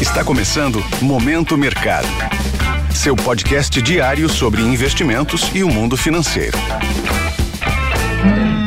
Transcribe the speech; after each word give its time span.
Está 0.00 0.24
começando 0.24 0.78
Momento 1.02 1.58
Mercado. 1.58 2.06
Seu 2.94 3.16
podcast 3.16 3.82
diário 3.82 4.28
sobre 4.28 4.62
investimentos 4.62 5.50
e 5.52 5.64
o 5.64 5.68
mundo 5.68 5.96
financeiro. 5.96 6.56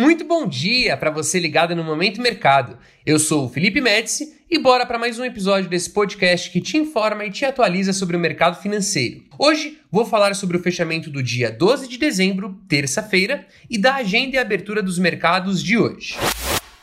Muito 0.00 0.24
bom 0.24 0.48
dia 0.48 0.96
para 0.96 1.12
você 1.12 1.38
ligado 1.38 1.76
no 1.76 1.84
Momento 1.84 2.20
Mercado. 2.20 2.76
Eu 3.06 3.20
sou 3.20 3.46
o 3.46 3.48
Felipe 3.48 3.80
Médici 3.80 4.32
e 4.50 4.58
bora 4.58 4.84
para 4.84 4.98
mais 4.98 5.16
um 5.16 5.24
episódio 5.24 5.70
desse 5.70 5.90
podcast 5.90 6.50
que 6.50 6.60
te 6.60 6.76
informa 6.76 7.24
e 7.24 7.30
te 7.30 7.44
atualiza 7.44 7.92
sobre 7.92 8.16
o 8.16 8.20
mercado 8.20 8.60
financeiro. 8.60 9.22
Hoje 9.38 9.78
vou 9.92 10.04
falar 10.04 10.34
sobre 10.34 10.56
o 10.56 10.60
fechamento 10.60 11.08
do 11.08 11.22
dia 11.22 11.52
12 11.52 11.86
de 11.86 11.98
dezembro, 11.98 12.58
terça-feira, 12.66 13.46
e 13.70 13.78
da 13.78 13.94
agenda 13.94 14.34
e 14.34 14.38
abertura 14.40 14.82
dos 14.82 14.98
mercados 14.98 15.62
de 15.62 15.78
hoje. 15.78 16.16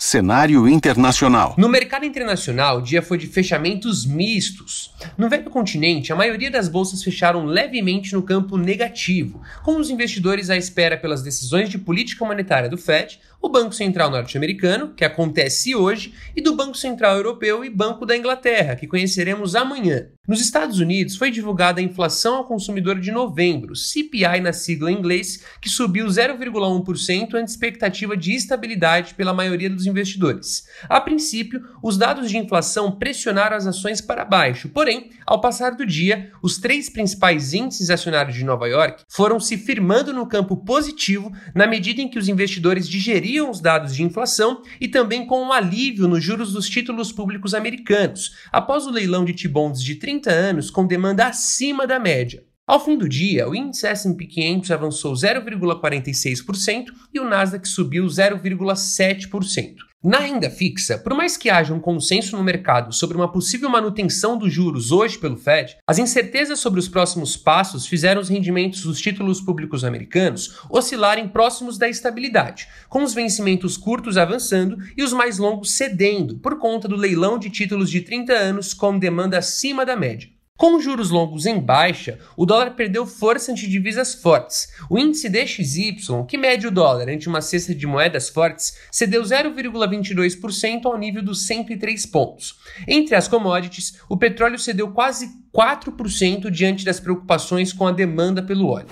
Cenário 0.02 0.66
internacional. 0.66 1.56
No 1.58 1.68
mercado 1.68 2.06
internacional, 2.06 2.78
o 2.78 2.82
dia 2.82 3.02
foi 3.02 3.18
de 3.18 3.28
fechamentos 3.28 4.06
mistos. 4.06 4.96
No 5.18 5.28
velho 5.28 5.50
continente, 5.50 6.14
a 6.14 6.16
maioria 6.16 6.50
das 6.50 6.70
bolsas 6.70 7.04
fecharam 7.04 7.44
levemente 7.44 8.14
no 8.14 8.24
campo 8.24 8.56
negativo, 8.56 9.42
com 9.62 9.76
os 9.76 9.90
investidores 9.90 10.50
à 10.50 10.56
espera 10.56 10.96
pelas 10.96 11.22
decisões 11.22 11.70
de 11.70 11.78
política 11.78 12.24
monetária 12.24 12.70
do 12.70 12.78
Fed, 12.78 13.20
o 13.42 13.50
Banco 13.50 13.74
Central 13.74 14.10
norte-americano, 14.10 14.94
que 14.96 15.06
acontece 15.06 15.74
hoje, 15.74 16.14
e 16.36 16.42
do 16.42 16.56
Banco 16.56 16.78
Central 16.78 17.16
Europeu 17.16 17.64
e 17.64 17.70
Banco 17.70 18.06
da 18.06 18.18
Inglaterra, 18.18 18.76
que 18.76 18.88
conheceremos 18.88 19.56
amanhã. 19.56 20.08
Nos 20.28 20.42
Estados 20.42 20.80
Unidos 20.80 21.16
foi 21.16 21.32
divulgada 21.32 21.82
a 21.82 21.84
inflação 21.84 22.36
ao 22.36 22.46
consumidor 22.46 23.00
de 23.00 23.12
novembro, 23.12 23.76
CPI 23.76 24.40
na 24.42 24.54
sigla 24.54 24.92
em 24.92 24.96
inglês, 24.96 25.44
que 25.60 25.68
subiu 25.68 26.06
0,1% 26.06 27.34
ante 27.34 27.48
expectativa 27.48 28.16
de 28.16 28.36
estabilidade 28.36 29.16
pela 29.16 29.34
maioria 29.34 29.72
dos 29.72 29.88
investidores. 29.88 30.68
A 30.88 31.02
princípio, 31.02 31.62
os 31.82 31.98
dados 31.98 32.30
de 32.30 32.38
inflação 32.38 32.92
pressionaram 32.92 33.58
as 33.58 33.66
ações 33.66 34.02
para 34.02 34.24
baixo, 34.24 34.70
porém, 34.70 35.10
ao 35.26 35.42
passar 35.42 35.72
do 35.72 35.84
dia, 35.84 36.32
os 36.44 36.60
três 36.60 36.90
principais 36.90 37.56
índices 37.56 37.90
acionários 37.90 38.36
de 38.36 38.46
Nova 38.46 38.68
York 38.68 39.04
foram 39.10 39.40
se 39.40 39.58
firmando 39.58 40.14
no 40.14 40.28
campo 40.28 40.58
positivo 40.58 41.32
na 41.56 41.66
medida 41.66 42.02
em 42.02 42.08
que 42.08 42.20
os 42.20 42.28
investidores 42.28 42.88
digeriam 43.30 43.50
os 43.50 43.62
dados 43.62 43.96
de 43.96 44.04
inflação 44.04 44.64
e 44.82 44.88
também 44.88 45.26
com 45.26 45.42
um 45.42 45.54
alívio 45.54 46.08
nos 46.08 46.24
juros 46.24 46.52
dos 46.52 46.68
títulos 46.68 47.12
públicos 47.12 47.54
americanos, 47.54 48.36
após 48.52 48.88
o 48.88 48.92
leilão 48.92 49.24
de 49.24 49.34
T-bonds 49.34 49.84
de 49.84 49.96
30 49.96 50.32
anos 50.32 50.72
com 50.72 50.88
demanda 50.88 51.28
acima 51.28 51.86
da 51.86 52.00
média. 52.00 52.49
Ao 52.70 52.80
fim 52.80 52.96
do 52.96 53.10
dia, 53.10 53.50
o 53.50 53.56
índice 53.56 53.88
S&P 53.88 54.28
500 54.28 54.70
avançou 54.70 55.14
0,46% 55.14 56.86
e 57.12 57.20
o 57.20 57.28
Nasdaq 57.28 57.68
subiu 57.68 58.06
0,7%. 58.06 59.78
Na 60.04 60.20
renda 60.20 60.52
fixa, 60.52 61.00
por 61.00 61.16
mais 61.16 61.36
que 61.36 61.50
haja 61.50 61.74
um 61.74 61.80
consenso 61.80 62.38
no 62.38 62.44
mercado 62.44 62.94
sobre 62.94 63.18
uma 63.18 63.32
possível 63.32 63.72
manutenção 63.72 64.38
dos 64.38 64.54
juros 64.54 64.92
hoje 64.92 65.18
pelo 65.18 65.36
Fed, 65.36 65.78
as 65.88 65.98
incertezas 65.98 66.60
sobre 66.60 66.80
os 66.80 66.88
próximos 66.88 67.36
passos 67.36 67.88
fizeram 67.88 68.22
os 68.22 68.30
rendimentos 68.30 68.84
dos 68.84 69.02
títulos 69.02 69.42
públicos 69.42 69.84
americanos 69.84 70.60
oscilarem 70.70 71.28
próximos 71.28 71.76
da 71.76 71.90
estabilidade, 71.90 72.68
com 72.88 73.02
os 73.02 73.16
vencimentos 73.16 73.78
curtos 73.78 74.16
avançando 74.16 74.78
e 74.96 75.02
os 75.02 75.12
mais 75.12 75.40
longos 75.40 75.72
cedendo 75.72 76.38
por 76.38 76.60
conta 76.60 76.88
do 76.88 76.96
leilão 76.96 77.40
de 77.40 77.50
títulos 77.50 77.90
de 77.90 78.02
30 78.02 78.32
anos 78.32 78.76
com 78.76 79.00
demanda 79.00 79.40
acima 79.40 79.84
da 79.84 79.96
média. 79.96 80.30
Com 80.60 80.78
juros 80.78 81.10
longos 81.10 81.46
em 81.46 81.58
baixa, 81.58 82.20
o 82.36 82.46
dólar 82.46 82.72
perdeu 82.72 83.06
força 83.06 83.50
ante 83.50 83.66
divisas 83.66 84.14
fortes. 84.14 84.68
O 84.90 85.00
índice 85.00 85.30
DXY, 85.30 85.96
que 86.28 86.38
mede 86.38 86.68
o 86.68 86.72
dólar 86.72 87.08
ante 87.08 87.30
uma 87.30 87.40
cesta 87.40 87.74
de 87.74 87.88
moedas 87.88 88.28
fortes, 88.28 88.78
cedeu 88.92 89.24
0,22% 89.24 90.82
ao 90.84 90.98
nível 90.98 91.24
dos 91.24 91.48
103 91.48 92.06
pontos. 92.08 92.58
Entre 92.86 93.16
as 93.16 93.26
commodities, 93.26 94.02
o 94.10 94.18
petróleo 94.18 94.60
cedeu 94.60 94.92
quase 94.92 95.30
4% 95.56 96.52
diante 96.52 96.84
das 96.84 97.00
preocupações 97.00 97.72
com 97.72 97.88
a 97.88 97.94
demanda 97.94 98.44
pelo 98.44 98.68
óleo. 98.68 98.88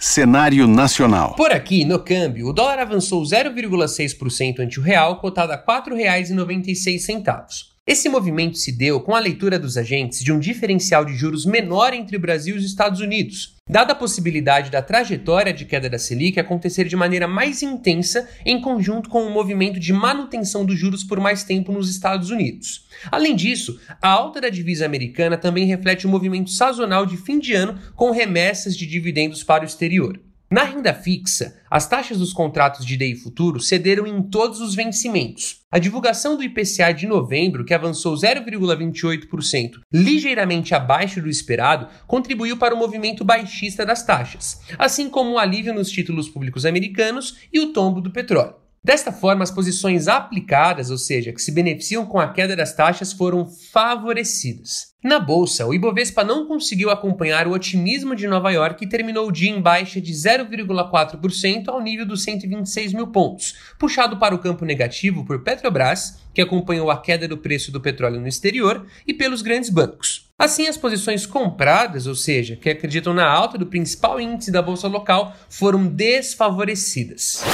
Cenário 0.00 0.66
nacional. 0.66 1.36
Por 1.36 1.52
aqui, 1.52 1.84
no 1.84 2.00
câmbio, 2.00 2.48
o 2.48 2.52
dólar 2.52 2.80
avançou 2.80 3.22
0,6% 3.22 4.58
ante 4.58 4.80
o 4.80 4.82
real, 4.82 5.20
cotado 5.20 5.52
a 5.52 5.56
R$ 5.56 5.62
4,96. 5.64 7.77
Esse 7.88 8.06
movimento 8.06 8.58
se 8.58 8.70
deu 8.70 9.00
com 9.00 9.14
a 9.14 9.18
leitura 9.18 9.58
dos 9.58 9.78
agentes 9.78 10.22
de 10.22 10.30
um 10.30 10.38
diferencial 10.38 11.06
de 11.06 11.14
juros 11.14 11.46
menor 11.46 11.94
entre 11.94 12.18
o 12.18 12.20
Brasil 12.20 12.54
e 12.54 12.58
os 12.58 12.64
Estados 12.66 13.00
Unidos, 13.00 13.54
dada 13.66 13.94
a 13.94 13.96
possibilidade 13.96 14.70
da 14.70 14.82
trajetória 14.82 15.54
de 15.54 15.64
queda 15.64 15.88
da 15.88 15.98
Selic 15.98 16.38
acontecer 16.38 16.84
de 16.84 16.94
maneira 16.94 17.26
mais 17.26 17.62
intensa 17.62 18.28
em 18.44 18.60
conjunto 18.60 19.08
com 19.08 19.22
o 19.22 19.30
movimento 19.30 19.80
de 19.80 19.90
manutenção 19.90 20.66
dos 20.66 20.78
juros 20.78 21.02
por 21.02 21.18
mais 21.18 21.44
tempo 21.44 21.72
nos 21.72 21.88
Estados 21.88 22.28
Unidos. 22.28 22.86
Além 23.10 23.34
disso, 23.34 23.80
a 24.02 24.10
alta 24.10 24.38
da 24.38 24.50
divisa 24.50 24.84
americana 24.84 25.38
também 25.38 25.64
reflete 25.64 26.04
o 26.04 26.10
movimento 26.10 26.50
sazonal 26.50 27.06
de 27.06 27.16
fim 27.16 27.38
de 27.38 27.54
ano 27.54 27.78
com 27.96 28.10
remessas 28.10 28.76
de 28.76 28.86
dividendos 28.86 29.42
para 29.42 29.64
o 29.64 29.66
exterior. 29.66 30.20
Na 30.50 30.64
renda 30.64 30.94
fixa, 30.94 31.60
as 31.70 31.86
taxas 31.86 32.20
dos 32.20 32.32
contratos 32.32 32.86
de 32.86 32.96
DI 32.96 33.14
futuro 33.16 33.60
cederam 33.60 34.06
em 34.06 34.22
todos 34.22 34.62
os 34.62 34.74
vencimentos. 34.74 35.60
A 35.70 35.78
divulgação 35.78 36.38
do 36.38 36.42
IPCA 36.42 36.90
de 36.94 37.06
novembro, 37.06 37.66
que 37.66 37.74
avançou 37.74 38.14
0,28%, 38.14 39.72
ligeiramente 39.92 40.74
abaixo 40.74 41.20
do 41.20 41.28
esperado, 41.28 41.88
contribuiu 42.06 42.56
para 42.56 42.74
o 42.74 42.78
movimento 42.78 43.26
baixista 43.26 43.84
das 43.84 44.02
taxas, 44.02 44.62
assim 44.78 45.10
como 45.10 45.32
o 45.32 45.38
alívio 45.38 45.74
nos 45.74 45.90
títulos 45.90 46.30
públicos 46.30 46.64
americanos 46.64 47.40
e 47.52 47.60
o 47.60 47.70
tombo 47.74 48.00
do 48.00 48.10
petróleo. 48.10 48.67
Desta 48.88 49.12
forma, 49.12 49.44
as 49.44 49.50
posições 49.50 50.08
aplicadas, 50.08 50.90
ou 50.90 50.96
seja, 50.96 51.30
que 51.30 51.42
se 51.42 51.52
beneficiam 51.52 52.06
com 52.06 52.18
a 52.18 52.32
queda 52.32 52.56
das 52.56 52.74
taxas, 52.74 53.12
foram 53.12 53.46
favorecidas. 53.46 54.94
Na 55.04 55.20
bolsa, 55.20 55.66
o 55.66 55.74
Ibovespa 55.74 56.24
não 56.24 56.46
conseguiu 56.46 56.88
acompanhar 56.88 57.46
o 57.46 57.52
otimismo 57.52 58.16
de 58.16 58.26
Nova 58.26 58.50
York 58.50 58.82
e 58.82 58.88
terminou 58.88 59.28
o 59.28 59.30
dia 59.30 59.50
em 59.50 59.60
baixa 59.60 60.00
de 60.00 60.10
0,4% 60.10 61.68
ao 61.68 61.82
nível 61.82 62.06
dos 62.06 62.22
126 62.22 62.94
mil 62.94 63.08
pontos, 63.08 63.56
puxado 63.78 64.16
para 64.16 64.34
o 64.34 64.38
campo 64.38 64.64
negativo 64.64 65.22
por 65.22 65.42
Petrobras, 65.44 66.22
que 66.32 66.40
acompanhou 66.40 66.90
a 66.90 66.98
queda 66.98 67.28
do 67.28 67.36
preço 67.36 67.70
do 67.70 67.82
petróleo 67.82 68.18
no 68.18 68.26
exterior, 68.26 68.86
e 69.06 69.12
pelos 69.12 69.42
grandes 69.42 69.68
bancos. 69.68 70.30
Assim, 70.38 70.66
as 70.66 70.78
posições 70.78 71.26
compradas, 71.26 72.06
ou 72.06 72.14
seja, 72.14 72.56
que 72.56 72.70
acreditam 72.70 73.12
na 73.12 73.28
alta 73.28 73.58
do 73.58 73.66
principal 73.66 74.18
índice 74.18 74.50
da 74.50 74.62
bolsa 74.62 74.88
local, 74.88 75.36
foram 75.50 75.86
desfavorecidas 75.86 77.44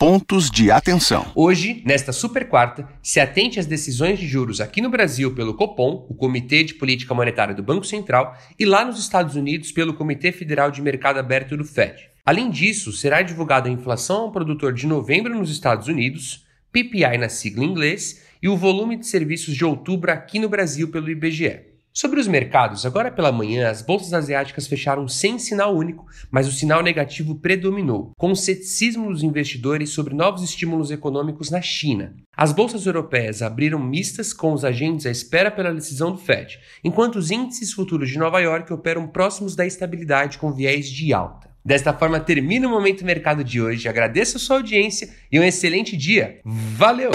pontos 0.00 0.50
de 0.50 0.70
atenção. 0.70 1.30
Hoje, 1.34 1.82
nesta 1.84 2.10
super 2.10 2.48
quarta, 2.48 2.88
se 3.02 3.20
atente 3.20 3.60
às 3.60 3.66
decisões 3.66 4.18
de 4.18 4.26
juros 4.26 4.58
aqui 4.58 4.80
no 4.80 4.88
Brasil 4.88 5.34
pelo 5.34 5.52
Copom, 5.52 6.06
o 6.08 6.14
Comitê 6.14 6.64
de 6.64 6.72
Política 6.72 7.12
Monetária 7.12 7.54
do 7.54 7.62
Banco 7.62 7.84
Central, 7.84 8.34
e 8.58 8.64
lá 8.64 8.82
nos 8.82 8.98
Estados 8.98 9.36
Unidos 9.36 9.70
pelo 9.70 9.92
Comitê 9.92 10.32
Federal 10.32 10.70
de 10.70 10.80
Mercado 10.80 11.18
Aberto 11.18 11.54
do 11.54 11.66
Fed. 11.66 12.08
Além 12.24 12.48
disso, 12.48 12.94
será 12.94 13.20
divulgada 13.20 13.68
a 13.68 13.72
inflação 13.72 14.22
ao 14.22 14.32
produtor 14.32 14.72
de 14.72 14.86
novembro 14.86 15.38
nos 15.38 15.50
Estados 15.50 15.86
Unidos, 15.86 16.46
PPI 16.72 17.18
na 17.18 17.28
sigla 17.28 17.62
em 17.62 17.68
inglês, 17.68 18.24
e 18.42 18.48
o 18.48 18.56
volume 18.56 18.96
de 18.96 19.06
serviços 19.06 19.54
de 19.54 19.66
outubro 19.66 20.10
aqui 20.10 20.38
no 20.38 20.48
Brasil 20.48 20.90
pelo 20.90 21.10
IBGE. 21.10 21.69
Sobre 22.00 22.18
os 22.18 22.26
mercados, 22.26 22.86
agora 22.86 23.10
pela 23.10 23.30
manhã, 23.30 23.68
as 23.68 23.82
bolsas 23.82 24.14
asiáticas 24.14 24.66
fecharam 24.66 25.06
sem 25.06 25.38
sinal 25.38 25.76
único, 25.76 26.06
mas 26.30 26.48
o 26.48 26.50
sinal 26.50 26.82
negativo 26.82 27.34
predominou, 27.34 28.12
com 28.16 28.32
o 28.32 28.36
ceticismo 28.36 29.10
dos 29.10 29.22
investidores 29.22 29.90
sobre 29.90 30.14
novos 30.14 30.42
estímulos 30.42 30.90
econômicos 30.90 31.50
na 31.50 31.60
China. 31.60 32.14
As 32.34 32.54
bolsas 32.54 32.86
europeias 32.86 33.42
abriram 33.42 33.78
mistas 33.78 34.32
com 34.32 34.54
os 34.54 34.64
agentes 34.64 35.04
à 35.04 35.10
espera 35.10 35.50
pela 35.50 35.74
decisão 35.74 36.10
do 36.10 36.16
Fed, 36.16 36.58
enquanto 36.82 37.16
os 37.16 37.30
índices 37.30 37.74
futuros 37.74 38.08
de 38.08 38.16
Nova 38.16 38.40
York 38.40 38.72
operam 38.72 39.06
próximos 39.06 39.54
da 39.54 39.66
estabilidade 39.66 40.38
com 40.38 40.54
viés 40.54 40.88
de 40.88 41.12
alta. 41.12 41.50
Desta 41.62 41.92
forma, 41.92 42.18
termina 42.18 42.66
o 42.66 42.70
Momento 42.70 43.04
Mercado 43.04 43.44
de 43.44 43.60
hoje. 43.60 43.90
Agradeço 43.90 44.38
a 44.38 44.40
sua 44.40 44.56
audiência 44.56 45.10
e 45.30 45.38
um 45.38 45.44
excelente 45.44 45.98
dia. 45.98 46.40
Valeu! 46.46 47.10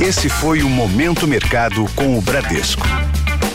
Esse 0.00 0.28
foi 0.28 0.64
o 0.64 0.68
Momento 0.68 1.28
Mercado 1.28 1.86
com 1.94 2.18
o 2.18 2.20
Bradesco 2.20 2.82